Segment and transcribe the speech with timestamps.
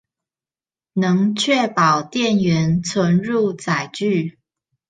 [0.93, 4.39] 能確保店員存入載具